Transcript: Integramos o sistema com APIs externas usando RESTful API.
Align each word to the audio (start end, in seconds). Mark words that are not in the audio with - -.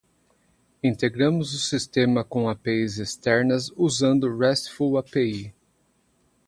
Integramos 0.83 1.53
o 1.53 1.59
sistema 1.59 2.23
com 2.23 2.49
APIs 2.49 2.97
externas 2.97 3.69
usando 3.77 4.35
RESTful 4.35 4.97
API. 4.97 5.53